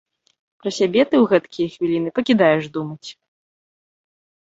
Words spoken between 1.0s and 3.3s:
ты ў гэтакія хвіліны пакідаеш думаць!